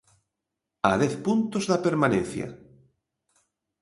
A 0.89 0.91
dez 1.01 1.13
puntos 1.25 1.63
da 1.71 1.81
permanencia. 1.87 2.47